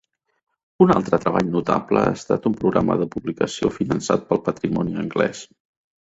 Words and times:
Un 0.83 0.91
altre 0.93 1.17
treball 1.25 1.49
notable 1.55 2.01
ha 2.05 2.13
estat 2.19 2.47
un 2.49 2.55
programa 2.63 2.95
de 3.01 3.07
publicació 3.17 3.69
finançat 3.75 4.25
pel 4.31 4.41
Patrimoni 4.49 4.97
anglès. 5.05 5.43